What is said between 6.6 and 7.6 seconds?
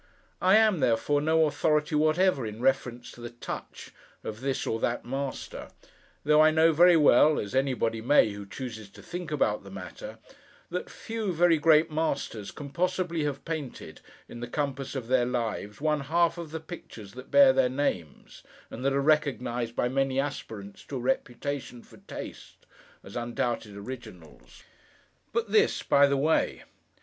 very well (as